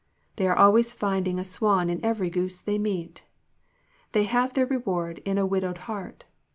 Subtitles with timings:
[0.37, 3.23] They are always find ing a swan in every goose they meet.
[4.13, 6.23] They have their reward in a widowed heart.